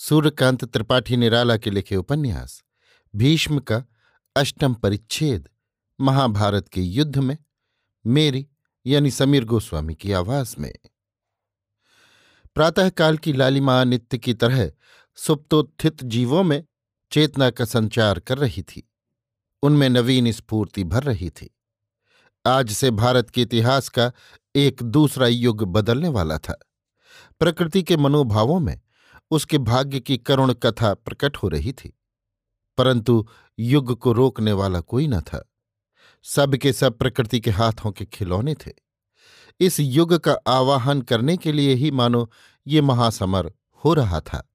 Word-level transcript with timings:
सूर्यकांत 0.00 0.64
त्रिपाठी 0.64 1.16
निराला 1.16 1.56
के 1.56 1.70
लिखे 1.70 1.96
उपन्यास, 1.96 2.64
भीष्म 3.16 3.58
का 3.58 3.84
अष्टम 4.36 4.74
परिच्छेद, 4.74 5.48
महाभारत 6.00 6.68
के 6.68 6.80
युद्ध 6.80 7.18
में, 7.18 7.38
मेरी 8.06 8.48
यानी 8.86 9.10
समीर 9.10 9.44
गोस्वामी 9.44 9.94
की 9.94 10.12
आवाज़ 10.12 10.56
में। 10.58 10.74
प्रातःकाल 12.54 13.16
की 13.16 13.32
लालिमा 13.32 13.84
नित्य 13.84 14.18
की 14.18 14.34
तरह 14.34 14.72
सुप्तोत्थित 15.16 16.04
जीवों 16.04 16.42
में 16.42 16.64
चेतना 17.12 17.50
का 17.50 17.64
संचार 17.64 18.20
कर 18.20 18.38
रही 18.38 18.62
थी। 18.62 18.90
उनमें 19.62 19.88
नवीन 19.88 20.32
स्फूर्ति 20.32 20.84
भर 20.84 21.02
रही 21.02 21.30
थी। 21.30 21.56
आज 22.46 22.72
से 22.72 22.90
भारत 22.90 23.30
के 23.30 23.42
इतिहास 23.42 23.88
का 23.88 24.12
एक 24.54 24.82
दूसरा 24.82 25.26
युग 25.26 25.64
बदलने 25.64 26.08
वाला 26.08 26.38
था। 26.38 26.58
प्रकृति 27.40 27.82
के 27.82 27.96
मनोभावों 27.96 28.60
में 28.60 28.80
उसके 29.30 29.58
भाग्य 29.58 30.00
की 30.00 30.18
करुण 30.18 30.52
कथा 30.52 30.94
प्रकट 30.94 31.36
हो 31.36 31.48
रही 31.48 31.72
थी। 31.72 31.98
परंतु 32.78 33.28
युग 33.58 33.98
को 33.98 34.12
रोकने 34.12 34.52
वाला 34.52 34.80
कोई 34.80 35.06
न 35.06 35.20
था। 35.20 35.50
सब 36.22 36.56
के 36.56 36.72
सब 36.72 36.98
प्रकृति 36.98 37.40
के 37.40 37.50
हाथों 37.50 37.92
के 37.92 38.04
खिलौने 38.04 38.54
थे। 38.54 38.72
इस 39.60 39.80
युग 39.80 40.14
का 40.14 40.36
आवाहन 40.46 41.02
करने 41.02 41.36
के 41.36 41.52
लिए 41.52 41.74
ही 41.74 41.90
मानो 41.90 42.30
ये 42.66 42.80
महासमर 42.80 43.52
हो 43.84 43.94
रहा 43.94 44.20
था। 44.20 44.50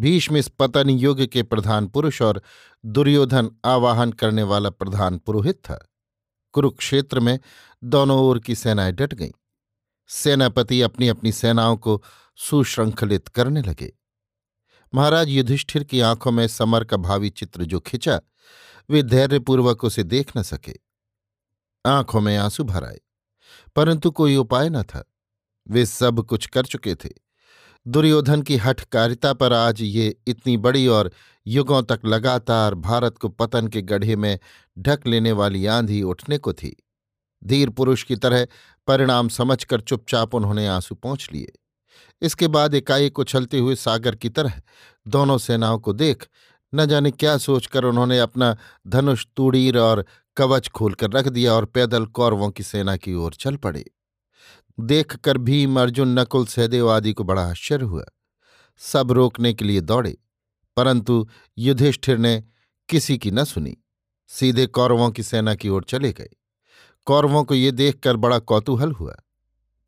भीष्म 0.00 0.36
इस 0.36 0.48
पतन 0.48 0.90
युग 0.90 1.26
के 1.26 1.42
प्रधान 1.42 1.86
पुरुष 1.86 2.22
और 2.22 2.42
दुर्योधन 2.86 3.50
आवाहन 3.64 4.12
करने 4.12 4.42
वाला 4.42 4.70
प्रधान 4.70 5.18
पुरोहित 5.18 5.56
था। 5.56 5.88
कुरुक्षेत्र 6.52 7.20
में 7.20 7.38
दोनों 7.84 8.18
ओर 8.18 8.38
की 8.38 8.54
सेनाएँ 8.54 8.92
डट 8.92 9.14
गईं। 9.14 9.30
सेनापति 10.08 10.82
अपनी 10.82 11.08
अपनी 11.08 11.32
सेनाओं 11.32 11.76
को 11.76 12.02
सुश्रृंखलित 12.38 13.28
करने 13.28 13.62
लगे। 13.62 13.92
महाराज 14.92 15.28
युधिष्ठिर 15.28 15.84
की 15.84 16.00
आँखों 16.00 16.32
में 16.32 16.46
समर 16.48 16.84
का 16.84 16.96
भावी 16.96 17.30
चित्र 17.30 17.64
जो 17.64 17.80
खिंचा, 17.80 18.20
वे 18.90 19.02
धैर्यपूर्वक 19.02 19.84
उसे 19.84 20.02
देख 20.02 20.36
न 20.36 20.42
सके। 20.42 20.74
आँखों 21.84 22.20
में 22.20 22.36
आँसू 22.36 22.64
भर 22.64 22.84
आए, 22.84 23.00
परंतु 23.76 24.10
कोई 24.10 24.36
उपाय 24.36 24.68
न 24.68 24.82
था। 24.82 25.04
वे 25.66 25.86
सब 25.86 26.22
कुछ 26.22 26.46
कर 26.46 26.66
चुके 26.66 26.94
थे। 26.94 27.10
दुर्योधन 27.86 28.42
की 28.42 28.56
हठकारिता 28.56 29.32
पर 29.32 29.52
आज 29.52 29.82
ये 29.82 30.16
इतनी 30.26 30.56
बड़ी 30.56 30.86
और 30.86 31.10
युगों 31.46 31.82
तक 31.82 32.00
लगातार 32.04 32.74
भारत 32.74 33.18
को 33.18 33.28
पतन 33.28 33.68
के 33.68 33.82
गढ़े 33.82 34.16
में 34.16 34.38
ढक 34.78 35.06
लेने 35.06 35.32
वाली 35.32 35.66
आंधी 35.66 36.02
उठने 36.02 36.38
को 36.38 36.52
थी। 36.52 36.76
धीर 37.42 37.70
पुरुष 37.70 38.02
की 38.02 38.16
तरह 38.16 38.46
परिणाम 38.86 39.28
समझकर 39.28 39.80
चुपचाप 39.80 40.34
उन्होंने 40.34 40.66
आँसू 40.66 40.94
पहुँच 40.94 41.28
लिए। 41.32 41.52
इसके 42.22 42.48
बाद 42.48 42.74
एकाएक 42.74 43.18
उछलते 43.18 43.58
हुए 43.58 43.74
सागर 43.74 44.14
की 44.14 44.28
तरह 44.28 44.60
दोनों 45.08 45.38
सेनाओं 45.38 45.78
को 45.78 45.92
देख, 45.92 46.28
न 46.72 46.86
जाने 46.86 47.10
क्या 47.10 47.36
सोचकर 47.38 47.84
उन्होंने 47.84 48.18
अपना 48.18 48.56
धनुष, 48.86 49.26
तूड़ीर 49.36 49.78
और 49.78 50.04
कवच 50.36 50.68
खोलकर 50.68 51.10
रख 51.10 51.28
दिया 51.28 51.52
और 51.52 51.64
पैदल 51.64 52.06
कौरवों 52.06 52.50
की 52.50 52.62
सेना 52.62 52.96
की 52.96 53.14
ओर 53.14 53.34
चल 53.34 53.56
पड़े। 53.56 53.84
देखकर 54.80 55.38
भीम, 55.38 55.80
अर्जुन, 55.80 56.18
नकुल, 56.18 56.46
सहदेव 56.46 56.90
आदि 56.90 57.12
को 57.12 57.24
बड़ा 57.24 57.42
आश्चर्य 57.42 57.84
हुआ। 57.84 58.04
सब 58.80 59.12
रोकने 59.12 59.52
के 59.54 59.64
लिए 59.64 59.80
दौड़े, 59.80 60.16
परंतु 60.76 61.28
युधिष्ठिर 61.58 62.18
ने 62.18 62.44
किसी 62.88 63.18
की 63.18 63.30
न 63.30 63.44
सुनी। 63.44 63.76
सीधे 64.30 64.66
कौरवों 64.66 65.10
की 65.10 65.22
सेना 65.22 65.54
की 65.54 65.68
ओर 65.68 65.84
चले 65.84 66.12
गए। 66.12 66.28
कौरवों 67.06 67.44
को 67.44 67.54
ये 67.54 67.70
देखकर 67.70 68.16
बड़ा 68.16 68.38
कौतूहल 68.38 68.92
हुआ। 68.92 69.16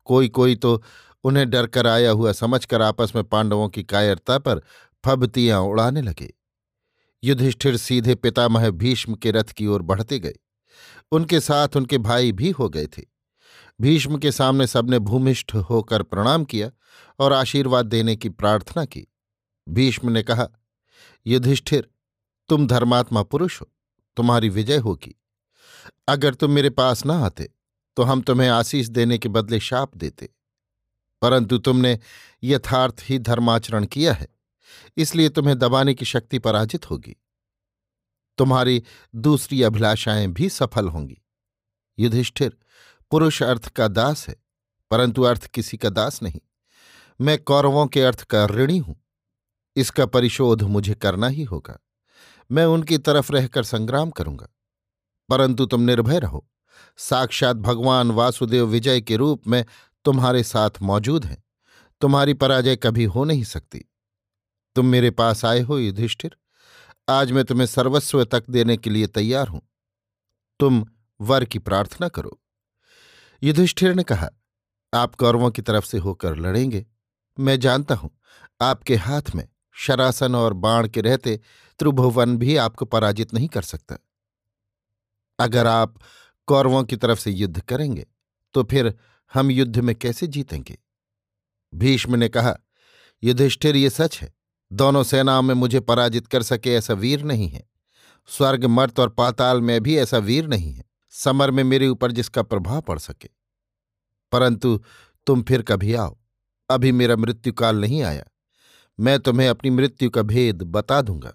कोई 0.05 0.29
कोई 0.29 0.55
तो 0.55 0.83
उन्हें 1.23 1.49
डर 1.49 1.67
कर 1.67 1.87
आया 1.87 2.11
हुआ 2.11 2.31
समझकर 2.31 2.81
आपस 2.81 3.11
में 3.15 3.23
पांडवों 3.23 3.69
की 3.69 3.83
कायरता 3.83 4.37
पर 4.37 4.61
फबतियाँ 5.05 5.61
उड़ाने 5.61 6.01
लगे। 6.01 6.33
युधिष्ठिर 7.23 7.77
सीधे 7.77 8.15
पितामह 8.15 8.69
भीष्म 8.69 9.15
के 9.15 9.31
रथ 9.31 9.43
की 9.43 9.67
ओर 9.67 9.81
बढ़ते 9.81 10.19
गए। 10.19 10.33
उनके 11.11 11.39
साथ 11.39 11.67
उनके 11.75 11.97
भाई 11.97 12.31
भी 12.31 12.49
हो 12.49 12.69
गए 12.69 12.87
थे। 12.87 13.01
भीष्म 13.81 14.17
के 14.17 14.31
सामने 14.31 14.67
सबने 14.67 14.99
भूमिष्ठ 14.99 15.55
होकर 15.55 16.03
प्रणाम 16.03 16.43
किया 16.45 16.71
और 17.19 17.33
आशीर्वाद 17.33 17.85
देने 17.85 18.15
की 18.15 18.29
प्रार्थना 18.29 18.85
की। 18.85 19.07
भीष्म 19.69 20.09
ने 20.11 20.23
कहा, 20.23 20.47
युधिष्ठिर, 21.27 21.89
तुम 22.49 22.67
धर्मात्मा 22.67 23.23
पुरुष 23.23 23.61
हो। 23.61 23.67
तुम्हारी 24.17 24.49
विजय 24.49 24.77
होगी। 24.77 25.15
अगर 26.07 26.33
तुम 26.33 26.51
मेरे 26.51 26.69
पास 26.69 27.05
न 27.05 27.11
आते 27.11 27.49
तो 27.97 28.03
हम 28.03 28.21
तुम्हें 28.21 28.49
आशीष 28.49 28.87
देने 28.87 29.17
के 29.17 29.29
बदले 29.29 29.59
शाप 29.59 29.97
देते। 29.97 30.29
परंतु 31.21 31.57
तुमने 31.57 31.99
यथार्थ 32.43 32.95
ही 33.03 33.19
धर्माचरण 33.19 33.85
किया 33.85 34.13
है, 34.13 34.27
इसलिए 34.97 35.29
तुम्हें 35.29 35.59
दबाने 35.59 35.93
की 35.93 36.05
शक्ति 36.05 36.39
पराजित 36.39 36.89
होगी। 36.89 37.15
तुम्हारी 38.37 38.83
दूसरी 39.15 39.63
अभिलाषाएँ 39.63 40.27
भी 40.27 40.49
सफल 40.49 40.87
होंगी। 40.87 41.17
युधिष्ठिर, 41.99 42.57
पुरुष 43.11 43.43
अर्थ 43.43 43.67
का 43.67 43.87
दास 43.87 44.27
है, 44.27 44.35
परंतु 44.91 45.23
अर्थ 45.23 45.45
किसी 45.45 45.77
का 45.77 45.89
दास 45.89 46.23
नहीं। 46.23 46.39
मैं 47.21 47.37
कौरवों 47.43 47.87
के 47.87 48.01
अर्थ 48.01 48.21
का 48.21 48.45
ऋणी 48.45 48.77
हूँ, 48.77 48.95
इसका 49.75 50.05
परिशोध 50.05 50.63
मुझे 50.63 50.93
करना 50.93 51.27
ही 51.27 51.43
होगा। 51.43 51.79
मैं 52.51 52.65
उनकी 52.65 52.97
तरफ़ 52.97 53.33
रहकर 53.33 53.63
संग्राम 53.63 54.09
करूँगा। 54.09 54.47
परंतु 55.29 55.65
तुम 55.65 55.81
निर्भय 55.81 56.19
रहो। 56.19 56.47
साक्षात 56.97 57.55
भगवान 57.55 58.11
वासुदेव 58.11 58.65
विजय 58.65 59.01
के 59.01 59.15
रूप 59.15 59.47
में 59.47 59.65
तुम्हारे 60.05 60.43
साथ 60.43 60.69
मौजूद 60.81 61.25
हैं। 61.25 61.43
तुम्हारी 62.01 62.33
पराजय 62.33 62.75
कभी 62.75 63.03
हो 63.03 63.23
नहीं 63.23 63.43
सकती। 63.43 63.85
तुम 64.75 64.85
मेरे 64.85 65.11
पास 65.11 65.45
आए 65.45 65.59
हो, 65.59 65.77
युधिष्ठिर। 65.79 66.35
आज 67.09 67.31
मैं 67.31 67.43
तुम्हें 67.45 67.67
सर्वस्व 67.67 68.23
तक 68.23 68.49
देने 68.49 68.77
के 68.77 68.89
लिए 68.89 69.07
तैयार 69.07 69.47
हूँ। 69.47 69.61
तुम 70.59 70.85
वर 71.21 71.45
की 71.45 71.59
प्रार्थना 71.59 72.07
करो। 72.07 72.39
युधिष्ठिर 73.43 73.93
ने 73.95 74.03
कहा, 74.03 74.29
आप 74.93 75.15
कौरवों 75.15 75.51
की 75.51 75.61
तरफ़ 75.61 75.85
से 75.85 75.97
होकर 75.97 76.35
लड़ेंगे। 76.35 76.85
मैं 77.39 77.59
जानता 77.59 77.95
हूँ, 77.95 78.09
आपके 78.61 78.95
हाथ 78.95 79.35
में 79.35 79.47
शरासन 79.75 80.35
और 80.35 80.53
बाण 80.53 80.87
के 80.87 81.01
रहते 81.01 81.39
त्रिभुवन 81.79 82.37
भी 82.37 82.55
आपको 82.55 82.85
पराजित 82.85 83.33
नहीं 83.33 83.47
कर 83.47 83.61
सकता। 83.61 83.97
अगर 85.39 85.67
आप 85.67 85.97
कौरवों 86.47 86.83
की 86.83 86.95
तरफ़ 86.95 87.19
से 87.19 87.31
युद्ध 87.31 87.61
करेंगे 87.61 88.05
तो 88.55 88.63
फिर 88.63 88.93
हम 89.33 89.51
युद्ध 89.51 89.79
में 89.79 89.95
कैसे 89.95 90.27
जीतेंगे? 90.27 90.79
भीष्म 91.75 92.15
ने 92.15 92.29
कहा, 92.29 92.57
युधिष्ठिर, 93.23 93.75
ये 93.75 93.89
सच 93.89 94.21
है। 94.21 94.33
दोनों 94.73 95.03
सेनाओं 95.03 95.41
में 95.41 95.55
मुझे 95.55 95.79
पराजित 95.79 96.27
कर 96.27 96.43
सके 96.43 96.73
ऐसा 96.73 96.93
वीर 96.93 97.23
नहीं 97.23 97.49
है। 97.49 97.69
स्वर्ग, 98.27 98.65
मर्त 98.65 98.99
और 98.99 99.09
पाताल 99.09 99.61
में 99.61 99.81
भी 99.81 99.97
ऐसा 99.97 100.17
वीर 100.17 100.47
नहीं 100.47 100.73
है। 100.73 100.83
समर 101.09 101.51
में 101.51 101.63
मेरे 101.63 101.87
ऊपर 101.87 102.11
जिसका 102.11 102.43
प्रभाव 102.43 102.81
पड़ 102.81 102.99
सके। 102.99 103.29
परंतु 104.31 104.83
तुम 105.27 105.43
फिर 105.43 105.61
कभी 105.61 105.93
आओ। 105.93 106.17
अभी 106.69 106.91
मेरा 106.91 107.15
मृत्युकाल 107.15 107.75
नहीं 107.75 108.03
आया। 108.03 108.23
मैं 108.99 109.19
तुम्हें 109.19 109.49
अपनी 109.49 109.69
मृत्यु 109.69 110.09
का 110.09 110.21
भेद 110.21 110.61
बता 110.61 111.01
दूँगा। 111.01 111.33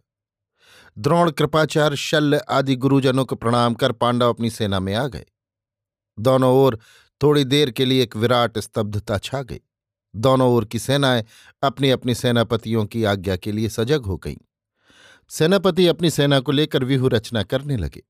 द्रोण 0.98 1.30
कृपाचार्य, 1.30 1.96
शल्य 1.96 2.38
आदि 2.38 2.76
गुरुजनों 2.76 3.24
को 3.24 3.36
प्रणाम 3.36 3.74
कर 3.74 3.92
पांडव 3.92 4.28
अपनी 4.28 4.50
सेना 4.50 4.80
में 4.80 4.94
आ 4.94 5.06
गए। 5.06 5.24
दोनों 6.18 6.54
ओर 6.54 6.80
थोड़ी 7.22 7.44
देर 7.44 7.70
के 7.70 7.84
लिए 7.84 8.02
एक 8.02 8.16
विराट 8.16 8.58
स्तब्धता 8.58 9.18
छा 9.18 9.42
गई। 9.42 9.60
दोनों 10.16 10.50
ओर 10.52 10.64
की 10.64 10.78
सेनाएँ 10.78 11.24
अपनी 11.62 11.90
अपनी 11.90 12.14
सेनापतियों 12.14 12.86
की 12.86 13.04
आज्ञा 13.04 13.36
के 13.36 13.52
लिए 13.52 13.68
सजग 13.68 14.04
हो 14.04 14.16
गईं। 14.16 14.36
सेनापति 15.28 15.86
अपनी 15.86 16.10
सेना 16.10 16.40
को 16.40 16.52
लेकर 16.52 16.84
व्यूह 16.84 17.08
रचना 17.12 17.42
करने 17.42 17.76
लगे। 17.76 18.02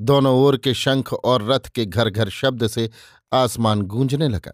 दोनों 0.00 0.34
ओर 0.40 0.56
के 0.56 0.74
शंख 0.74 1.12
और 1.12 1.42
रथ 1.42 1.68
के 1.68 1.86
घर 1.86 2.10
घर 2.10 2.28
शब्द 2.28 2.66
से 2.66 2.90
आसमान 3.32 3.82
गूंजने 3.82 4.28
लगा। 4.28 4.52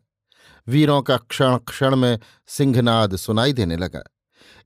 वीरों 0.69 1.03
का 1.03 1.17
क्षण 1.17 1.57
क्षण 1.57 1.97
में 1.97 2.19
सिंहनाद 2.47 3.17
सुनाई 3.17 3.53
देने 3.53 3.77
लगा। 3.77 4.03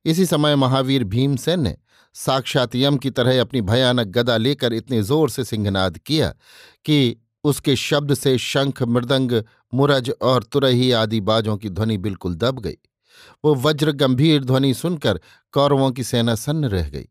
इसी 0.05 0.27
समय 0.27 0.57
महावीर 0.57 1.05
भीमसेन 1.05 1.61
ने 1.61 1.77
साक्षात 2.15 2.77
यम 2.77 2.97
की 2.97 3.11
तरह 3.11 3.41
अपनी 3.41 3.61
भयानक 3.61 4.07
गदा 4.07 4.37
लेकर 4.37 4.73
इतने 4.73 5.03
ज़ोर 5.03 5.31
से 5.31 5.45
सिंहनाद 5.45 5.99
किया 5.99 6.29
कि 6.85 7.17
उसके 7.45 7.77
शब्द 7.77 8.15
से 8.15 8.39
शंख, 8.39 8.83
मृदंग, 8.83 9.43
मुरज 9.75 10.13
और 10.23 10.43
तुरही 10.43 10.93
आदि 10.93 11.21
बाजों 11.21 11.57
की 11.57 11.71
ध्वनि 11.71 11.99
बिल्कुल 11.99 12.35
दब 12.35 12.59
गई। 12.59 12.77
वो 13.45 13.55
वज्र 13.55 13.93
गंभीर 13.93 14.45
ध्वनि 14.45 14.75
सुनकर 14.75 15.21
कौरवों 15.53 15.91
की 15.91 16.05
सेना 16.05 16.35
सन्न 16.35 16.65
रह 16.65 16.89
गई। 16.89 17.09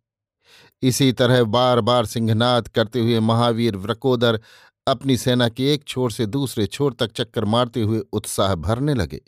इसी 0.81 1.11
तरह 1.11 1.43
बार 1.43 1.81
बार 1.81 2.05
सिंहनाद 2.05 2.67
करते 2.67 2.99
हुए 2.99 3.19
महावीर 3.19 3.77
व्रकोदर 3.77 4.39
अपनी 4.87 5.17
सेना 5.17 5.49
के 5.49 5.73
एक 5.73 5.83
छोर 5.83 6.11
से 6.11 6.25
दूसरे 6.25 6.65
छोर 6.65 6.93
तक 6.93 7.11
चक्कर 7.11 7.45
मारते 7.45 7.81
हुए 7.81 7.99
उत्साह 8.13 8.55
भरने 8.55 8.93
लगे। 8.93 9.21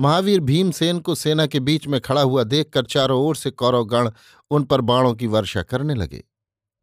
महावीर 0.00 0.40
भीमसेन 0.40 0.98
को 0.98 1.14
सेना 1.14 1.46
के 1.46 1.60
बीच 1.60 1.86
में 1.86 2.00
खड़ा 2.00 2.22
हुआ 2.22 2.42
देखकर 2.42 2.84
चारों 2.84 3.20
ओर 3.22 3.36
से 3.36 3.50
कौरवगण 3.50 4.10
उन 4.50 4.64
पर 4.64 4.80
बाणों 4.80 5.14
की 5.14 5.26
वर्षा 5.26 5.62
करने 5.62 5.94
लगे। 5.94 6.24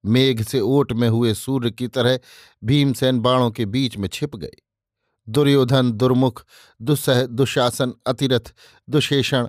मेघ 0.06 0.44
से 0.44 0.60
ओट 0.60 0.94
में 0.94 1.10
हुए 1.10 1.34
सूर्य 1.34 1.72
की 1.72 1.88
तरह 1.88 2.20
भीमसेन 2.64 3.20
बाणों 3.20 3.52
के 3.52 3.66
बीच 3.66 3.98
में 3.98 4.08
छिप 4.08 4.36
गए। 4.36 4.52
दुर्योधन, 5.30 5.92
दुर्मुख, 5.92 6.46
दुस्सह, 6.82 7.26
दुशासन, 7.26 7.94
अतिरथ, 8.08 8.54
दुशेषण, 8.90 9.48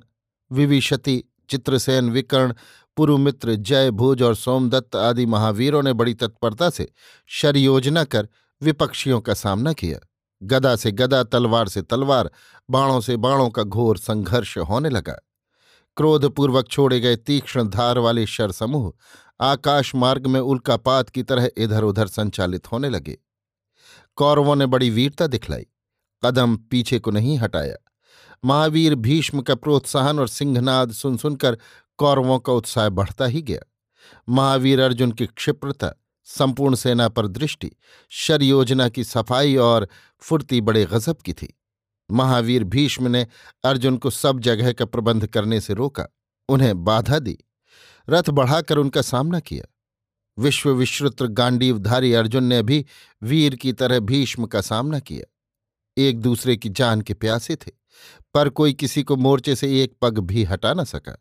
विविशति, 0.52 1.24
चित्रसेन, 1.48 2.10
विकर्ण, 2.10 2.54
पुरुमित्र 2.96 3.54
जय 3.54 3.90
भोज 3.90 4.22
और 4.22 4.34
सोमदत्त 4.34 4.96
आदि 4.96 5.26
महावीरों 5.26 5.82
ने 5.82 5.92
बड़ी 5.92 6.14
तत्परता 6.14 6.70
से 6.70 6.92
शर 7.26 7.56
योजना 7.56 8.04
कर 8.04 8.28
विपक्षियों 8.62 9.20
का 9.20 9.34
सामना 9.34 9.72
किया। 9.72 9.98
गदा 10.42 10.76
से 10.76 10.92
गदा, 10.92 11.22
तलवार 11.22 11.68
से 11.68 11.82
तलवार, 11.82 12.30
बाणों 12.70 13.00
से 13.00 13.16
बाणों 13.16 13.50
का 13.50 13.62
घोर 13.62 13.98
संघर्ष 13.98 14.58
होने 14.58 14.88
लगा। 14.88 15.20
क्रोधपूर्वक 15.96 16.68
छोड़े 16.68 17.00
गए 17.00 17.16
तीक्ष्ण 17.16 17.68
धार 17.68 17.98
वाले 17.98 18.26
शर 18.26 18.52
समूह 18.52 18.92
आकाश 19.40 19.94
मार्ग 19.94 20.26
में 20.26 20.40
उल्कापात 20.40 21.08
की 21.08 21.22
तरह 21.22 21.50
इधर 21.56 21.82
उधर 21.82 22.06
संचालित 22.06 22.72
होने 22.72 22.88
लगे। 22.88 23.18
कौरवों 24.16 24.56
ने 24.56 24.66
बड़ी 24.66 24.90
वीरता 24.90 25.26
दिखलाई। 25.26 25.66
कदम 26.24 26.56
पीछे 26.56 26.98
को 26.98 27.10
नहीं 27.10 27.38
हटाया। 27.38 27.76
महावीर 28.44 28.94
भीष्म 28.94 29.42
का 29.42 29.54
प्रोत्साहन 29.54 30.18
और 30.18 30.28
सिंहनाद 30.28 30.92
सुन 30.92 31.16
सुनकर 31.16 31.58
कौरवों 31.98 32.38
का 32.38 32.52
उत्साह 32.52 32.88
बढ़ता 32.88 33.24
ही 33.24 33.42
गया। 33.42 33.60
महावीर 34.28 34.80
अर्जुन 34.80 35.12
की 35.12 35.26
क्षिप्रता, 35.26 35.92
संपूर्ण 36.24 36.74
सेना 36.74 37.08
पर 37.08 37.26
दृष्टि, 37.26 37.72
शर 38.08 38.42
योजना 38.42 38.88
की 38.88 39.04
सफ़ाई 39.04 39.56
और 39.56 39.88
फुर्ती 40.20 40.60
बड़े 40.60 40.84
गजब 40.84 41.16
की 41.16 41.32
थी। 41.32 41.60
महावीर 42.10 42.64
भीष्म 42.64 43.08
ने 43.08 43.26
अर्जुन 43.64 43.96
को 43.96 44.10
सब 44.10 44.40
जगह 44.40 44.72
का 44.72 44.84
प्रबंध 44.84 45.26
करने 45.26 45.60
से 45.60 45.74
रोका। 45.74 46.06
उन्हें 46.48 46.84
बाधा 46.84 47.18
दी। 47.18 47.38
रथ 48.10 48.30
बढ़ाकर 48.30 48.76
उनका 48.76 49.02
सामना 49.02 49.40
किया। 49.40 49.64
विश्व 50.38 50.70
विश्रुत 50.70 51.22
गांडीवधारी 51.22 52.14
अर्जुन 52.14 52.44
ने 52.44 52.62
भी 52.62 52.84
वीर 53.22 53.54
की 53.54 53.72
तरह 53.72 54.00
भीष्म 54.00 54.46
का 54.46 54.60
सामना 54.60 54.98
किया। 54.98 55.24
एक 55.96 56.20
दूसरे 56.20 56.56
की 56.56 56.68
जान 56.68 57.00
के 57.00 57.14
प्यासे 57.14 57.56
थे, 57.56 57.70
पर 58.34 58.48
कोई 58.48 58.72
किसी 58.72 59.02
को 59.02 59.16
मोर्चे 59.16 59.56
से 59.56 59.82
एक 59.82 59.96
पग 60.02 60.18
भी 60.18 60.44
हटा 60.44 60.74
न 60.74 60.84
सका। 60.84 61.16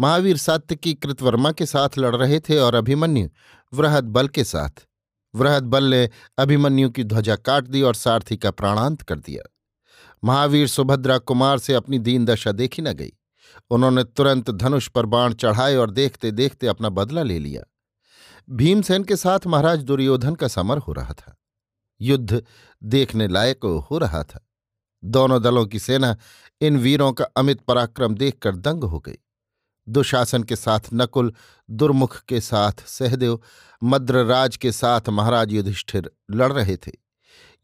महावीर 0.00 0.36
सात्विकी 0.36 0.94
कृतवर्मा 0.94 1.52
के 1.52 1.66
साथ 1.66 1.98
लड़ 1.98 2.16
रहे 2.16 2.40
थे 2.40 2.58
और 2.58 2.74
अभिमन्यु 2.74 3.28
वृहद 3.72 4.04
बल 4.04 4.28
के 4.28 4.44
साथ। 4.44 4.86
वृहद 5.34 5.64
बल 5.64 5.84
ने 5.84 6.10
अभिमन्यु 6.38 6.90
की 6.90 7.04
ध्वजा 7.04 7.36
काट 7.36 7.64
दी 7.64 7.82
और 7.82 7.94
सारथी 7.94 8.36
का 8.36 8.50
प्राणांत 8.50 9.02
कर 9.02 9.18
दिया। 9.18 9.42
महावीर 10.24 10.66
सुभद्रा 10.66 11.18
कुमार 11.18 11.58
से 11.58 11.74
अपनी 11.74 11.98
दीन 11.98 12.24
दशा 12.24 12.52
देखी 12.52 12.82
न 12.82 12.92
गई। 12.92 13.12
उन्होंने 13.70 14.04
तुरंत 14.04 14.50
धनुष 14.50 14.88
पर 14.88 15.06
बाण 15.06 15.34
चढ़ाए 15.34 15.76
और 15.76 15.90
देखते 15.90 16.30
देखते 16.30 16.66
अपना 16.66 16.88
बदला 16.88 17.22
ले 17.22 17.38
लिया। 17.38 17.62
भीमसेन 18.50 19.04
के 19.04 19.16
साथ 19.16 19.46
महाराज 19.46 19.82
दुर्योधन 19.82 20.34
का 20.34 20.48
समर 20.48 20.78
हो 20.78 20.92
रहा 20.92 21.14
था। 21.14 21.36
युद्ध 22.00 22.44
देखने 22.84 23.28
लायक 23.28 23.86
हो 23.90 23.98
रहा 23.98 24.22
था। 24.22 24.48
दोनों 25.04 25.42
दलों 25.42 25.66
की 25.66 25.78
सेना 25.78 26.16
इन 26.60 26.76
वीरों 26.76 27.12
का 27.12 27.24
अमित 27.24 27.60
पराक्रम 27.60 28.14
देखकर 28.14 28.56
दंग 28.56 28.84
हो 28.84 29.00
गई। 29.00 29.18
दुशासन 29.88 30.42
के 30.42 30.56
साथ 30.56 30.80
नकुल, 30.94 31.34
दुर्मुख 31.70 32.22
के 32.22 32.40
साथ 32.40 32.72
सहदेव, 32.86 33.40
मद्रराज 33.84 34.56
के 34.56 34.72
साथ 34.72 35.08
महाराज 35.08 35.52
युधिष्ठिर 35.52 36.10
लड़ 36.30 36.52
रहे 36.52 36.76
थे। 36.76 36.92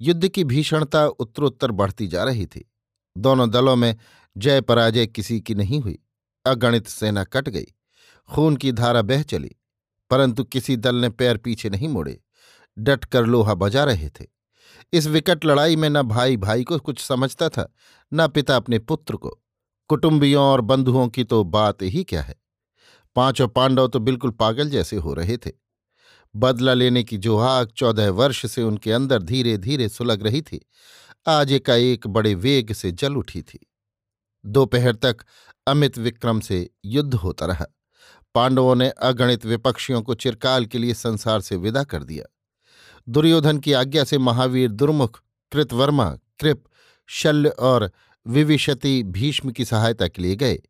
युद्ध 0.01 0.29
की 0.29 0.45
भीषणता 0.45 1.07
उत्तरोत्तर 1.07 1.71
बढ़ती 1.71 2.07
जा 2.07 2.25
रही 2.25 2.47
थी। 2.47 2.73
दोनों 3.19 3.51
दलों 3.51 3.77
में 3.77 3.97
जय 4.37 4.61
पराजय 4.61 5.07
किसी 5.07 5.41
की 5.41 5.55
नहीं 5.55 5.81
हुई। 5.81 5.99
अगणित 6.47 6.87
सेना 6.87 7.25
कट 7.25 7.49
गई। 7.49 7.67
खून 8.29 8.57
की 8.57 8.73
धारा 8.73 9.03
बह 9.03 9.23
चली, 9.23 9.51
परंतु 10.11 10.45
किसी 10.45 10.77
दल 10.77 10.97
ने 10.97 11.09
पैर 11.09 11.37
पीछे 11.37 11.71
नहीं 11.71 11.89
मोड़े। 11.89 12.19
डटकर 12.77 13.27
लोहा 13.27 13.55
बजा 13.55 13.85
रहे 13.85 14.09
थे। 14.11 14.27
इस 14.93 15.07
विकट 15.07 15.45
लड़ाई 15.45 15.77
में 15.77 15.89
न 15.91 16.03
भाई 16.03 16.37
भाई 16.37 16.65
को 16.65 16.79
कुछ 16.79 17.01
समझता 17.01 17.49
था, 17.49 17.73
न 18.13 18.29
पिता 18.29 18.57
अपने 18.57 18.79
पुत्र 18.79 19.17
को। 19.17 19.39
कुटुंबियों 19.91 20.45
और 20.45 20.61
बंधुओं 20.61 21.09
की 21.09 21.25
तो 21.25 21.43
बात 21.45 21.83
ही 21.83 22.05
क्या 22.05 22.23
है? 22.23 22.35
पाँचों 23.17 23.49
पांडव 23.49 23.89
तो 23.89 24.01
बिल्कुल 24.01 24.31
पागल 24.31 24.69
जैसे 24.71 24.97
हो 24.97 25.15
रहे 25.15 25.37
थे। 25.37 25.51
बदला 26.35 26.75
लेने 26.75 27.03
की 27.03 27.17
जो 27.19 27.39
आग 27.39 27.69
चौदह 27.69 28.11
वर्ष 28.11 28.45
से 28.47 28.63
उनके 28.63 28.93
अंदर 28.93 29.23
धीरे 29.23 29.57
धीरे 29.59 29.89
सुलग 29.89 30.23
रही 30.23 30.43
थी। 30.43 30.61
आज 31.27 31.53
एकाएक 31.53 32.07
बड़े 32.07 32.35
वेग 32.35 32.73
से 32.73 32.93
जल 32.93 33.17
उठी 33.17 33.43
थी। 33.43 33.67
दोपहर 34.47 34.95
तक 34.95 35.17
अमित 35.67 35.99
विक्रम 35.99 36.41
से 36.41 36.71
युद्ध 36.85 37.15
होता 37.15 37.47
रहा। 37.47 37.67
पांडवों 38.35 38.75
ने 38.75 38.89
अगणित 38.89 39.47
विपक्षियों 39.47 40.03
को 40.03 40.15
चिरकाल 40.15 40.67
के 40.67 40.79
लिए 40.79 40.95
संसार 40.95 41.41
से 41.41 41.57
विदा 41.57 41.85
कर 41.85 42.03
दिया। 42.03 42.25
दुर्योधन 43.09 43.59
की 43.59 43.73
आज्ञा 43.73 44.05
से 44.05 44.19
महावीर 44.19 44.71
दुर्मुख, 44.71 45.23
कृतवर्मा, 45.53 46.19
कृप, 46.41 46.65
शल्य 47.07 47.49
और 47.49 47.91
विविशति 48.27 49.03
भीष्म 49.03 49.51
की 49.51 49.65
सहायता 49.65 50.09
के 50.09 50.23
लिए 50.23 50.37
गए। 50.37 50.63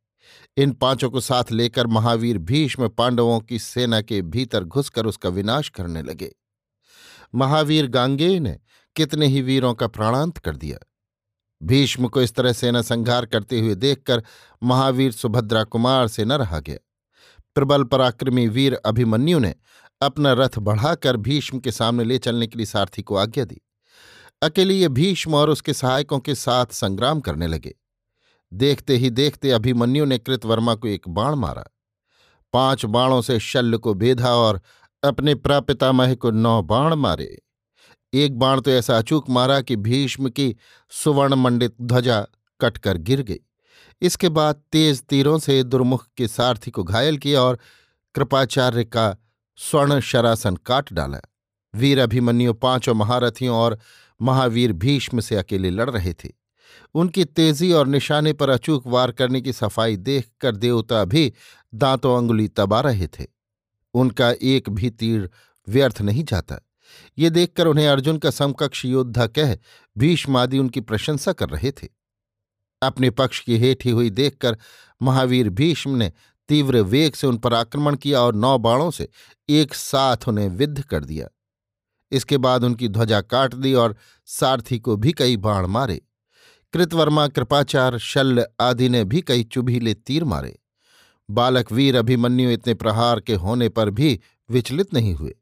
इन 0.56 0.73
पाँचों 0.73 1.11
को 1.11 1.20
साथ 1.20 1.44
लेकर 1.52 1.87
महावीर 1.87 2.38
भीष्म 2.38 2.88
पांडवों 2.88 3.40
की 3.40 3.58
सेना 3.58 4.00
के 4.00 4.23
भीतर 4.23 4.64
घुसकर 4.64 5.06
उसका 5.06 5.28
विनाश 5.28 5.69
करने 5.69 6.02
लगे। 6.02 6.34
महावीर 7.35 7.87
गांगेय 7.87 8.40
ने 8.40 8.59
कितने 8.97 9.26
ही 9.26 9.42
वीरों 9.42 9.75
का 9.75 9.87
प्राणांत 9.87 10.38
कर 10.38 10.56
दिया। 10.56 10.78
भीष्म 11.62 12.09
को 12.09 12.23
इस 12.23 12.35
तरह 12.35 12.52
सेना 12.52 12.83
संघार 12.83 13.26
करते 13.26 13.61
हुए 13.61 13.75
देखकर 13.75 14.23
महावीर 14.62 15.12
सुभद्रा 15.12 15.64
कुमार 15.64 16.09
से 16.09 16.25
न 16.25 16.33
रहा 16.33 16.61
गया। 16.61 16.79
प्रबल 17.55 17.85
पराक्रमी 17.85 18.49
वीर 18.49 18.75
अभिमन्यु 18.75 19.38
ने 19.38 19.55
अपना 20.02 20.33
रथ 20.33 20.59
बढ़ाकर 20.59 21.17
भीष्म 21.17 21.59
के 21.59 21.73
सामने 21.73 22.05
ले 22.05 22.19
चलने 22.19 22.47
के 22.47 22.57
लिए 22.57 22.67
सारथी 22.67 23.02
को 23.02 23.17
आज्ञा 23.17 23.45
दी। 23.45 23.61
अकेले 24.43 24.75
ये 24.75 24.88
भीष्म 24.88 25.35
और 25.35 25.50
उसके 25.50 25.75
सहायकों 25.75 26.19
के 26.19 26.35
साथ 26.35 26.67
संग्राम 26.67 27.21
करने 27.21 27.47
लगे। 27.47 27.75
देखते 28.52 28.97
ही 28.97 29.11
देखते 29.11 29.50
अभिमन्यु 29.50 30.05
ने 30.05 30.19
कृतवर्मा 30.19 30.75
को 30.75 30.88
एक 30.88 31.09
बाण 31.09 31.35
मारा। 31.35 31.64
पाँच 32.52 32.85
बाणों 32.85 33.23
से 33.23 33.40
शल्य 33.40 33.76
को 33.76 33.95
बेधा 33.95 34.31
और 34.31 34.61
अपने 35.05 35.35
प्रापितामह 35.35 36.14
को 36.14 36.31
नौ 36.31 36.62
बाण 36.62 36.95
मारे। 36.95 37.43
एक 38.14 38.38
बाण 38.38 38.61
तो 38.61 38.71
ऐसा 38.71 38.99
अचूक 38.99 39.29
मारा 39.31 39.61
कि 39.61 39.76
भीष्म 39.76 40.29
की 40.29 40.55
सुवर्ण 40.93 41.35
मंडित 41.35 41.75
ध्वजा 41.83 42.21
कटकर 42.61 42.97
गिर 42.99 43.23
गई। 43.23 43.38
इसके 44.02 44.29
बाद 44.29 44.62
तेज 44.73 45.02
तीरों 45.02 45.38
से 45.38 45.62
दुर्मुख 45.62 46.07
के 46.17 46.29
सारथी 46.29 46.71
को 46.71 46.85
घायल 46.85 47.19
किया 47.19 47.43
और 47.43 47.59
कृपाचार्य 48.14 48.85
का 48.85 49.17
स्वर्ण 49.59 50.00
शरासन 50.00 50.57
काट 50.57 50.93
डाला। 50.93 51.21
वीर 51.75 51.99
अभिमन्यु 51.99 52.52
पाँचों 52.55 52.95
महारथियों 52.95 53.57
और 53.57 53.79
महावीर 54.21 54.73
भीष्म 54.73 55.21
से 55.21 55.37
अकेले 55.37 55.71
लड़ 55.71 55.90
रहे 55.90 56.12
थे। 56.12 56.29
उनकी 56.95 57.25
तेज़ी 57.25 57.73
और 57.73 57.87
निशाने 57.87 58.33
पर 58.33 58.50
अचूक 58.50 58.87
वार 58.87 59.12
करने 59.12 59.40
की 59.40 59.52
सफ़ाई 59.52 59.97
देखकर 59.97 60.57
देवता 60.57 61.05
भी 61.05 61.33
दांतों 61.75 62.17
अंगुली 62.17 62.49
तबा 62.49 62.81
रहे 62.81 63.07
थे। 63.07 63.26
उनका 63.95 64.33
एक 64.43 64.69
भी 64.71 64.90
तीर 64.90 65.31
व्यर्थ 65.69 66.00
नहीं 66.00 66.25
जाता। 66.25 66.59
ये 67.18 67.30
देखकर 67.30 67.66
उन्हें 67.66 67.88
अर्जुन 67.88 68.18
का 68.18 68.30
समकक्ष 68.30 68.85
योद्धा 68.85 69.26
कह 69.26 69.56
भीष्म 69.99 70.37
आदि 70.37 70.59
उनकी 70.59 70.80
प्रशंसा 70.80 71.32
कर 71.32 71.49
रहे 71.49 71.70
थे। 71.73 71.88
अपने 72.82 73.11
पक्ष 73.11 73.40
की 73.40 73.59
हेठी 73.59 73.90
हुई 73.90 74.11
देखकर 74.11 74.56
महावीर 75.02 75.49
भीष्म 75.50 75.97
ने 75.97 76.12
तीव्र 76.49 76.80
वेग 76.80 77.14
से 77.14 77.26
उन 77.26 77.38
पर 77.38 77.54
आक्रमण 77.54 77.97
किया 77.97 78.20
और 78.20 78.35
नौ 78.35 78.59
बाणों 78.59 78.90
से 78.90 79.09
एक 79.49 79.75
साथ 79.75 80.16
उन्हें 80.28 80.49
विद्ध 80.49 80.82
कर 80.82 81.04
दिया। 81.04 81.28
इसके 82.12 82.38
बाद 82.38 82.64
उनकी 82.64 82.88
ध्वजा 82.88 83.20
काट 83.20 83.54
दी 83.54 83.75
और 83.75 83.97
सारथी 84.26 84.78
को 84.78 84.97
भी 84.97 85.12
कई 85.12 85.37
बाण 85.37 85.66
मारे। 85.66 86.00
कृतवर्मा 86.73 87.28
कृपाचार 87.28 87.99
शल्य 87.99 88.47
आदि 88.61 88.88
ने 88.88 89.04
भी 89.04 89.20
कई 89.20 89.44
चुभीले 89.44 89.94
तीर 89.94 90.25
मारे। 90.25 90.59
बालक 91.30 91.73
वीर 91.73 91.97
अभिमन्यु 91.97 92.50
इतने 92.50 92.75
प्रहार 92.75 93.20
के 93.20 93.35
होने 93.35 93.68
पर 93.68 93.90
भी 93.90 94.20
विचलित 94.50 94.94
नहीं 94.94 95.14
हुए। 95.14 95.35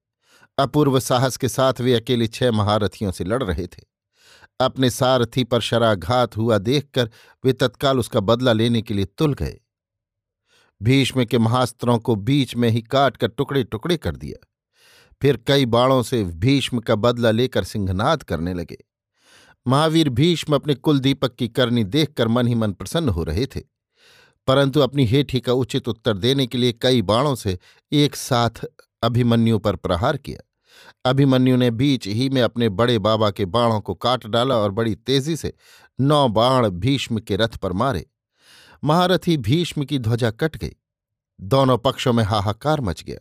अपूर्व 0.59 1.01
साहस 1.01 1.37
के 1.37 1.49
साथ 1.49 1.81
वे 1.81 1.95
अकेले 1.95 2.27
छह 2.27 2.53
महारथियों 2.53 3.11
से 3.11 3.25
लड़ 3.25 3.43
रहे 3.43 3.67
थे। 3.67 3.83
अपने 4.61 4.91
सारथी 4.91 5.45
पर 5.45 5.61
शराघात 5.61 6.37
हुआ 6.37 6.59
देखकर 6.59 7.11
वे 7.45 7.53
तत्काल 7.53 7.99
उसका 7.99 8.21
बदला 8.21 8.53
लेने 8.53 8.83
के 8.83 8.95
लिए 8.95 9.05
तुल 9.05 9.35
गए। 9.35 9.61
भीष्म 10.83 11.25
के 11.25 11.39
महास्त्रों 11.39 11.99
को 11.99 12.15
बीच 12.15 12.57
में 12.57 12.71
ही 12.71 12.83
काट 12.83 13.17
कर 13.17 13.29
टुकड़े 13.29 13.65
टुकड़े 13.65 13.97
कर 13.97 14.17
दिया। 14.17 14.47
फिर 15.23 15.37
कई 15.37 15.67
बाणों 15.67 16.03
से 16.03 16.25
भीष्म 16.25 16.79
का 16.79 16.95
बदला 16.95 17.31
लेकर 17.31 17.65
सिंहनाद 17.65 18.23
करने 18.23 18.55
लगे। 18.55 18.85
महावीर 19.67 20.09
भीष्म 20.09 20.55
अपने 20.55 20.75
कुल 20.75 20.99
दीपक 20.99 21.35
की 21.35 21.49
करनी 21.49 21.85
देखकर 21.85 22.29
मन 22.29 22.47
ही 22.47 22.55
मन 22.55 22.73
प्रसन्न 22.73 23.09
हो 23.09 23.25
रहे 23.25 23.47
थे। 23.47 23.61
परंतु 24.47 24.81
अपनी 24.81 25.07
हेठी 25.07 25.41
का 25.41 25.53
उचित 25.53 25.89
उत्तर 25.89 26.17
देने 26.17 26.47
के 26.47 26.59
लिए 26.59 26.73
कई 26.73 27.03
बाणों 27.03 27.35
से 27.35 27.59
एक 27.93 28.17
साथ 28.17 28.65
अभिमन्यु 29.03 29.59
पर 29.59 29.77
प्रहार 29.77 30.17
किया। 30.17 30.48
अभिमन्यु 31.05 31.57
ने 31.57 31.71
बीच 31.71 32.07
ही 32.07 32.29
में 32.29 32.43
अपने 32.43 32.69
बड़े 32.69 32.99
बाबा 32.99 33.31
के 33.31 33.45
बाणों 33.45 33.81
को 33.81 33.95
काट 33.95 34.27
डाला 34.27 34.55
और 34.55 34.71
बड़ी 34.71 34.95
तेज़ी 34.95 35.37
से 35.37 35.53
नौ 36.01 36.29
बाण 36.29 36.69
भीष्म 36.69 37.19
के 37.19 37.37
रथ 37.37 37.57
पर 37.57 37.73
मारे। 37.73 38.07
महारथी 38.85 39.37
भीष्म 39.37 39.85
की 39.85 39.99
ध्वजा 39.99 40.31
कट 40.31 40.57
गई। 40.57 40.77
दोनों 41.41 41.79
पक्षों 41.79 42.13
में 42.13 42.25
हाहाकार 42.25 42.81
मच 42.81 43.03
गया। 43.03 43.19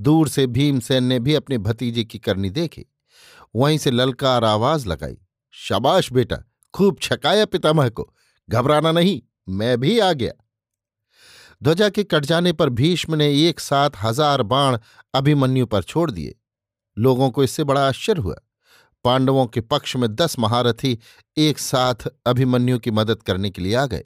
दूर 0.00 0.28
से 0.28 0.46
भीमसेन 0.46 1.04
ने 1.04 1.18
भी 1.20 1.34
अपने 1.34 1.58
भतीजे 1.58 2.04
की 2.04 2.18
करनी 2.18 2.50
देखी। 2.50 2.86
वहीं 3.56 3.78
से 3.78 3.90
ललकार 3.90 4.44
आवाज़ 4.44 4.88
लगाई, 4.88 5.16
शाबाश 5.52 6.12
बेटा, 6.12 6.36
खूब 6.74 6.98
छकाया 7.02 7.44
पितामह 7.44 7.88
को, 7.88 8.14
घबराना 8.48 8.92
नहीं, 8.92 9.22
मैं 9.48 9.80
भी 9.80 9.98
आ 9.98 10.12
गया। 10.12 10.32
ध्वजा 11.62 11.88
के 11.88 12.04
कट 12.04 12.24
जाने 12.24 12.52
पर 12.52 12.68
भीष्म 12.68 13.14
ने 13.14 13.48
एक 13.48 13.60
साथ 13.60 13.90
हज़ार 14.02 14.42
बाण 14.42 14.78
अभिमन्यु 15.14 15.66
पर 15.66 15.82
छोड़ 15.82 16.10
दिए। 16.10 16.34
लोगों 16.98 17.30
को 17.30 17.44
इससे 17.44 17.64
बड़ा 17.64 17.88
आश्चर्य 17.88 18.20
हुआ। 18.20 18.36
पांडवों 19.04 19.46
के 19.46 19.60
पक्ष 19.60 19.96
में 19.96 20.14
दस 20.14 20.38
महारथी 20.38 20.98
एक 21.36 21.58
साथ 21.58 21.94
अभिमन्यु 22.26 22.78
की 22.78 22.90
मदद 22.90 23.22
करने 23.22 23.50
के 23.50 23.62
लिए 23.62 23.74
आ 23.74 23.86
गए। 23.86 24.04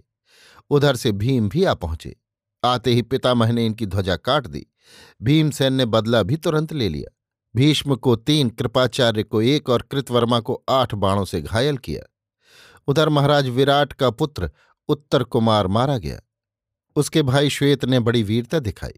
उधर 0.71 0.97
से 0.97 1.13
भीम 1.13 1.49
भी 1.49 1.65
आ 1.65 1.75
पहुँचे। 1.75 2.17
आते 2.65 2.95
ही 2.95 3.03
पितामह 3.03 3.53
ने 3.53 3.67
इनकी 3.67 3.87
ध्वजा 3.87 4.17
काट 4.17 4.47
दी। 4.47 4.67
भीमसेन 5.23 5.73
ने 5.73 5.87
बदला 5.87 6.23
भी 6.23 6.37
तुरंत 6.37 6.73
ले 6.73 6.89
लिया। 6.89 7.17
भीष्म 7.57 7.97
को 7.97 8.17
तीन 8.17 8.51
कृपाचार्य 8.51 9.23
को 9.23 9.43
एक 9.43 9.69
और 9.69 9.83
कृतवर्मा 9.83 10.41
को 10.41 10.65
आठ 10.69 10.95
बाणों 10.95 11.25
से 11.25 11.43
घायल 11.43 11.77
किया। 11.77 12.13
उधर 12.87 13.09
महाराज 13.09 13.49
विराट 13.49 13.93
का 13.93 14.11
पुत्र 14.11 14.51
उत्तर 14.89 15.25
कुमार 15.25 15.67
मारा 15.67 15.99
गया। 15.99 16.21
उसके 16.97 17.23
भाई 17.23 17.51
श्वेत 17.51 17.85
ने 17.85 18.01
बड़ी 18.01 18.23
वीरता 18.23 18.59
दिखाई। 18.59 18.93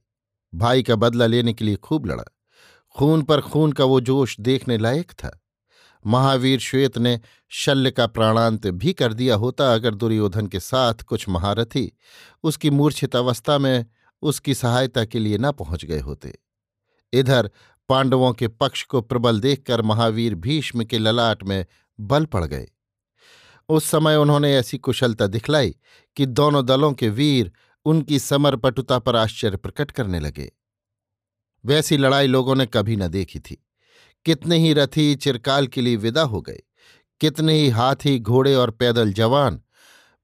भाई 0.54 0.83
का 0.83 0.97
बदला 0.97 1.26
लेने 1.26 1.52
के 1.52 1.64
लिए 1.64 1.76
खूब 1.76 2.07
लड़ा। 2.07 2.38
खून 2.98 3.22
पर 3.22 3.40
खून 3.40 3.72
का 3.72 3.84
वो 3.84 4.00
जोश 4.00 4.36
देखने 4.40 4.78
लायक 4.78 5.12
था। 5.12 5.40
महावीर 6.06 6.60
श्वेत 6.60 6.98
ने 6.98 7.20
शल्य 7.48 7.90
का 7.90 8.06
प्राणांत 8.06 8.66
भी 8.66 8.92
कर 8.92 9.12
दिया 9.12 9.34
होता 9.34 9.74
अगर 9.74 9.94
दुर्योधन 9.94 10.46
के 10.46 10.60
साथ 10.60 10.94
कुछ 10.94 11.28
महारथी 11.28 11.92
उसकी 12.42 12.70
मूर्छित 12.70 13.16
अवस्था 13.16 13.58
में 13.58 13.86
उसकी 14.22 14.54
सहायता 14.54 15.04
के 15.04 15.18
लिए 15.18 15.38
न 15.38 15.52
पहुँच 15.52 15.84
गए 15.84 16.00
होते। 16.00 16.38
इधर 17.12 17.50
पांडवों 17.88 18.32
के 18.32 18.48
पक्ष 18.48 18.82
को 18.82 19.00
प्रबल 19.00 19.40
देखकर 19.40 19.82
महावीर 19.82 20.34
भीष्म 20.34 20.84
के 20.84 20.98
ललाट 20.98 21.42
में 21.42 21.66
बल 22.00 22.24
पड़ 22.24 22.44
गए। 22.44 22.68
उस 23.68 23.84
समय 23.84 24.16
उन्होंने 24.16 24.56
ऐसी 24.56 24.78
कुशलता 24.78 25.26
दिखलाई 25.26 25.76
कि 26.16 26.26
दोनों 26.26 26.66
दलों 26.66 26.92
के 26.92 27.08
वीर 27.08 27.52
उनकी 27.84 28.18
समरपटुता 28.18 28.98
पर 28.98 29.16
आश्चर्य 29.16 29.56
प्रकट 29.56 29.90
करने 29.90 30.20
लगे। 30.20 30.57
वैसी 31.68 31.96
लड़ाई 31.96 32.26
लोगों 32.26 32.54
ने 32.54 32.66
कभी 32.66 32.96
न 32.96 33.08
देखी 33.08 33.40
थी। 33.40 33.56
कितने 34.26 34.58
ही 34.58 34.72
रथी 34.72 35.14
चिरकाल 35.14 35.66
के 35.66 35.80
लिए 35.80 35.96
विदा 35.96 36.22
हो 36.22 36.40
गए, 36.40 36.60
कितने 37.20 37.54
ही 37.54 37.68
हाथी, 37.68 38.18
घोड़े 38.18 38.54
और 38.54 38.70
पैदल 38.70 39.12
जवान 39.12 39.60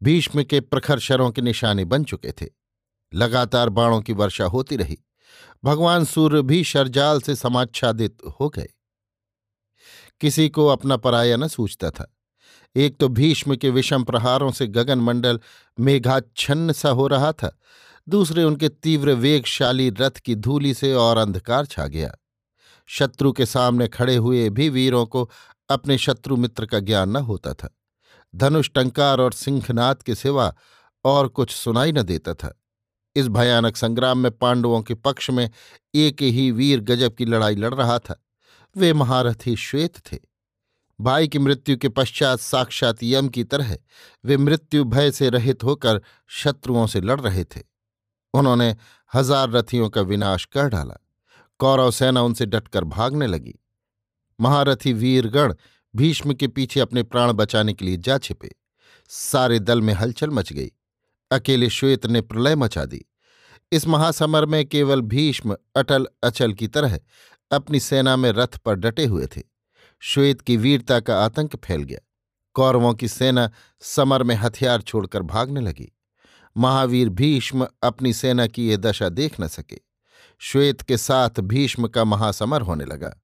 भीष्म 0.03 0.43
के 0.45 0.61
प्रखर 0.61 0.99
शरों 0.99 1.31
के 1.31 1.43
निशाने 1.43 1.85
बन 1.85 2.05
चुके 2.05 2.33
थे। 2.33 2.47
लगातार 3.13 3.69
बाणों 3.69 4.01
की 4.01 4.13
वर्षा 4.13 4.45
होती 4.45 4.77
रही। 4.77 4.99
भगवान 5.65 6.05
सूर्य 6.05 6.43
भी 6.43 6.65
शरजाल 6.65 7.21
से 7.21 7.35
समाच्छादित 7.35 8.17
हो 8.41 8.49
गए। 8.49 8.69
किसी 10.21 10.49
को 10.49 10.67
अपना 10.67 10.97
पराया 10.97 11.37
न 11.37 11.49
सूझता 11.49 11.91
था। 11.91 12.11
एक 12.77 12.97
तो 12.97 13.09
भीष्म 13.09 13.57
के 13.57 13.71
विषम 13.71 14.05
प्रहारों 14.05 14.51
से 14.53 14.67
गगन 14.67 14.99
मंडल 14.99 15.41
मेघाच्छन्न 15.81 16.73
सा 16.73 16.91
हो 16.91 17.07
रहा 17.07 17.33
था। 17.33 17.59
दूसरे 18.09 18.45
उनके 18.45 18.69
तीव्र 18.69 19.13
वेगशाली 19.13 19.91
रथ 19.91 20.11
की 20.11 20.35
धूली 20.35 20.75
से 20.75 20.95
और 20.95 21.17
अंधकार 21.17 21.67
छा 21.67 21.87
गया। 21.87 22.15
शत्रु 22.87 23.33
के 23.33 23.47
सामने 23.47 23.89
खड़े 23.89 24.17
हुए 24.17 24.51
भी 24.51 24.69
वीरों 24.69 25.07
को 25.07 25.31
अपने 25.69 25.99
शत्रु 25.99 26.37
मित्र 26.37 26.67
का 26.67 26.81
ज्ञान 26.81 27.11
न 27.11 27.17
होता 27.17 27.55
था। 27.55 27.79
धनुष 28.35 28.71
टंकार 28.71 29.21
और 29.21 29.33
सिंहनाथ 29.33 29.95
के 29.95 30.15
सिवा 30.15 30.55
और 31.05 31.29
कुछ 31.29 31.51
सुनाई 31.51 31.93
न 31.93 32.03
देता 32.03 32.35
था। 32.35 32.61
इस 33.17 33.29
भयानक 33.29 33.77
संग्राम 33.77 34.19
में 34.19 34.33
पांडवों 34.33 34.83
के 34.83 34.95
पक्ष 34.95 35.31
में 35.31 35.51
एक 35.95 36.23
ही 36.23 36.51
वीर 36.51 36.81
गजब 36.81 37.15
की 37.15 37.25
लड़ाई 37.25 37.57
लड़ 37.57 37.75
रहा 37.75 37.99
था। 37.99 38.25
वे 38.77 38.93
महारथी 38.93 39.57
श्वेत 39.57 39.99
थे। 40.13 40.19
भाई 41.01 41.29
की 41.29 41.39
मृत्यु 41.39 41.77
के 41.77 41.89
पश्चात 41.89 42.41
साक्षात 42.41 43.03
यम 43.03 43.29
की 43.29 43.45
तरह 43.45 43.79
वे 44.25 44.37
मृत्यु 44.37 44.85
भय 44.85 45.11
से 45.11 45.31
रहित 45.31 45.65
होकर 45.65 46.01
शत्रुओं 46.29 46.87
से 46.87 47.01
लड़ 47.01 47.21
रहे 47.21 47.45
थे। 47.45 47.74
उन्होंने 48.35 48.77
हज़ार 49.15 49.51
रथियों 49.51 49.89
का 49.91 50.01
विनाश 50.01 50.45
कर 50.45 50.69
डाला। 50.69 50.97
कौरव 51.61 51.91
सेना 51.91 52.23
उनसे 52.23 52.47
डटकर 52.47 52.85
भागने 52.85 53.27
लगी। 53.27 53.55
महारथी 54.39 54.93
वीरगण 54.93 55.55
भीष्म 55.95 56.35
के 56.35 56.49
पीछे 56.49 56.81
अपने 56.81 57.03
प्राण 57.03 57.33
बचाने 57.33 57.73
के 57.73 57.85
लिए 57.85 57.97
जा 57.97 58.19
छिपे। 58.19 58.51
सारे 59.09 59.59
दल 59.59 59.81
में 59.81 59.95
हलचल 59.95 60.31
मच 60.31 60.53
गई। 60.53 60.71
अकेले 61.31 61.69
श्वेत 61.71 62.07
ने 62.07 62.21
प्रलय 62.21 62.57
मचा 62.57 62.85
दी। 62.85 63.05
इस 63.73 63.87
महासमर 63.87 64.47
में 64.47 64.65
केवल 64.67 65.01
भीष्म, 65.01 65.57
अटल, 65.77 66.07
अचल 66.23 66.53
की 66.53 66.69
तरह 66.69 66.99
अपनी 67.51 67.81
सेना 67.81 68.17
में 68.17 68.31
रथ 68.33 68.57
पर 68.59 68.75
डटे 68.75 69.05
हुए 69.05 69.27
थे। 69.27 69.43
श्वेत 70.03 70.41
की 70.41 70.57
वीरता 70.57 71.01
का 71.01 71.25
आतंक 71.25 71.57
फैल 71.57 71.83
गया। 71.83 71.99
कौरवों 72.55 72.95
की 72.95 73.09
सेना 73.09 73.51
समर 73.81 74.23
में 74.23 74.35
हथियार 74.35 74.83
छोड़कर 74.83 75.23
भागने 75.23 75.61
लगी। 75.61 75.91
महावीर 76.57 77.09
भीष्म 77.09 77.67
अपनी 77.83 78.13
सेना 78.13 78.47
की 78.47 78.69
ये 78.69 78.77
दशा 78.77 79.09
देख 79.09 79.41
न 79.41 79.49
सके। 79.49 79.81
श्वेत 80.39 80.83
के 80.83 80.97
साथ 80.97 81.41
भीष्म 81.41 81.89
का 81.89 82.05
महासमर 82.05 82.61
होने 82.61 82.85
लगा। 82.85 83.21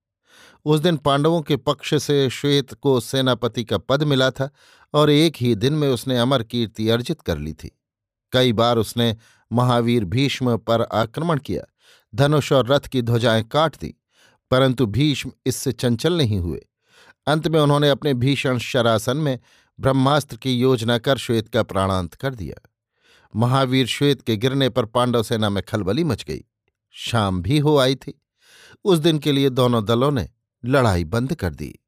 उस 0.65 0.81
दिन 0.81 0.97
पांडवों 0.97 1.43
के 1.43 1.57
पक्ष 1.57 1.95
से 2.03 2.31
श्वेत 2.31 2.75
को 2.75 3.01
सेनापति 3.01 3.65
का 3.65 3.79
पद 3.79 4.03
मिला 4.03 4.31
था 4.31 4.51
और 4.95 5.11
एक 5.11 5.37
ही 5.37 5.55
दिन 5.55 5.73
में 5.73 5.89
उसने 5.89 6.19
अमर 6.19 6.43
कीर्ति 6.43 6.89
अर्जित 6.89 7.21
कर 7.21 7.39
ली 7.39 7.53
थी। 7.53 7.81
कई 8.33 8.53
बार 8.53 8.79
उसने 8.79 9.17
महावीर 9.53 10.05
भीष्म 10.05 10.57
पर 10.57 10.83
आक्रमण 10.83 11.39
किया, 11.39 11.63
धनुष 12.15 12.53
और 12.53 12.67
रथ 12.67 12.81
की 12.81 13.03
ध्वजाएँ 13.03 13.43
काट 13.43 13.77
दी, 13.81 13.95
परंतु 14.51 14.87
भीष्म 14.87 15.33
इससे 15.47 15.73
चंचल 15.73 16.17
नहीं 16.17 16.39
हुए। 16.39 16.67
अंत 17.27 17.49
में 17.49 17.61
उन्होंने 17.61 17.89
अपने 17.89 18.15
भीषण 18.15 18.59
शरासन 18.59 19.17
में 19.17 19.39
ब्रह्मास्त्र 19.81 20.37
की 20.37 20.53
योजना 20.53 20.99
कर 20.99 21.17
श्वेत 21.17 21.49
का 21.49 21.63
प्राणांत 21.63 22.15
कर 22.15 22.35
दिया। 22.35 22.70
महावीर 23.37 23.87
श्वेत 23.87 24.23
के 24.23 24.37
गिरने 24.37 24.69
पर 24.69 24.85
पांडव 24.85 25.23
सेना 25.23 25.51
में 25.51 25.63
खलबली 25.63 26.05
मच 26.05 26.25
गई। 26.25 26.45
शाम 26.91 27.43
भी 27.43 27.59
हो 27.59 27.77
आई 27.77 27.97
थी। 27.97 28.23
उस 28.85 28.99
दिन 28.99 29.19
के 29.19 29.33
लिए 29.33 29.51
दोनों 29.51 29.85
दलों 29.85 30.11
ने 30.11 30.29
लड़ाई 30.65 31.05
बंद 31.05 31.35
कर 31.35 31.55
दी। 31.55 31.79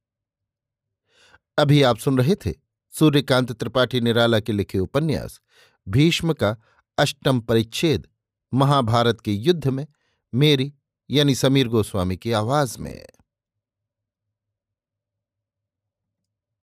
अभी 1.58 1.82
आप 1.82 1.98
सुन 1.98 2.18
रहे 2.18 2.34
थे 2.34 2.54
सूर्यकांत 2.90 3.52
त्रिपाठी 3.52 4.00
निराला 4.00 4.40
के 4.40 4.52
लिखे 4.52 4.78
उपन्यास, 4.78 5.40
भीष्म 5.88 6.32
का 6.32 6.56
अष्टम 6.98 7.40
परिच्छेद, 7.40 8.08
महाभारत 8.54 9.20
के 9.20 9.32
युद्ध 9.32 9.68
में, 9.68 9.86
मेरी 10.34 10.74
यानी 11.10 11.34
समीर 11.34 11.68
गोस्वामी 11.68 12.16
की 12.16 12.32
आवाज़ 12.32 12.78
में। 12.78 13.06